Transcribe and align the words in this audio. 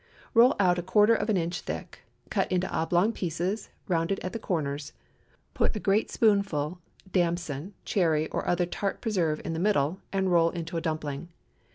Roll 0.33 0.55
out 0.59 0.79
a 0.79 0.81
quarter 0.81 1.13
of 1.13 1.29
an 1.29 1.37
inch 1.37 1.61
thick, 1.61 1.99
cut 2.31 2.51
into 2.51 2.67
oblong 2.73 3.11
pieces, 3.13 3.69
rounded 3.87 4.19
at 4.21 4.33
the 4.33 4.39
corners; 4.39 4.93
put 5.53 5.75
a 5.75 5.79
great 5.79 6.09
spoonful 6.09 6.79
damson, 7.11 7.75
cherry, 7.85 8.27
or 8.29 8.47
other 8.47 8.65
tart 8.65 8.99
preserve 8.99 9.39
in 9.45 9.53
the 9.53 9.59
middle 9.59 9.99
and 10.11 10.31
roll 10.31 10.49
into 10.49 10.75
a 10.75 10.81
dumpling. 10.81 11.27